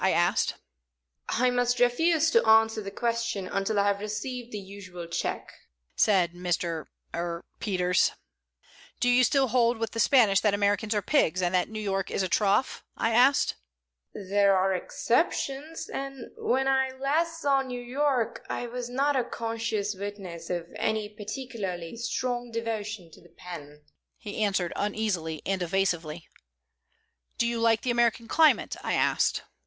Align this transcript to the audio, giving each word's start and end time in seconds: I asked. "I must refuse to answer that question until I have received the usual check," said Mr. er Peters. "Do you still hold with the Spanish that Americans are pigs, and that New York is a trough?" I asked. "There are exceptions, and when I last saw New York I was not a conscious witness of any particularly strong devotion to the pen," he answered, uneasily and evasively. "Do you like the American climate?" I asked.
I 0.03 0.13
asked. 0.13 0.55
"I 1.29 1.51
must 1.51 1.79
refuse 1.79 2.31
to 2.31 2.43
answer 2.43 2.81
that 2.81 2.95
question 2.95 3.47
until 3.47 3.79
I 3.79 3.85
have 3.85 3.99
received 3.99 4.51
the 4.51 4.57
usual 4.57 5.05
check," 5.05 5.51
said 5.95 6.33
Mr. 6.33 6.87
er 7.13 7.45
Peters. 7.59 8.13
"Do 8.99 9.07
you 9.07 9.23
still 9.23 9.49
hold 9.49 9.77
with 9.77 9.91
the 9.91 9.99
Spanish 9.99 10.39
that 10.39 10.55
Americans 10.55 10.95
are 10.95 11.03
pigs, 11.03 11.39
and 11.43 11.53
that 11.53 11.69
New 11.69 11.79
York 11.79 12.09
is 12.09 12.23
a 12.23 12.27
trough?" 12.27 12.83
I 12.97 13.11
asked. 13.11 13.57
"There 14.11 14.57
are 14.57 14.73
exceptions, 14.73 15.87
and 15.87 16.31
when 16.35 16.67
I 16.67 16.89
last 16.99 17.39
saw 17.39 17.61
New 17.61 17.79
York 17.79 18.43
I 18.49 18.65
was 18.65 18.89
not 18.89 19.15
a 19.15 19.23
conscious 19.23 19.93
witness 19.93 20.49
of 20.49 20.65
any 20.77 21.09
particularly 21.09 21.95
strong 21.95 22.49
devotion 22.49 23.11
to 23.11 23.21
the 23.21 23.29
pen," 23.37 23.83
he 24.17 24.41
answered, 24.43 24.73
uneasily 24.75 25.43
and 25.45 25.61
evasively. 25.61 26.27
"Do 27.37 27.45
you 27.45 27.59
like 27.59 27.81
the 27.81 27.91
American 27.91 28.27
climate?" 28.27 28.75
I 28.83 28.93
asked. 28.95 29.43